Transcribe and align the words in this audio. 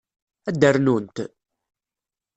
Ad 0.49 0.63
rnunt? 0.73 1.17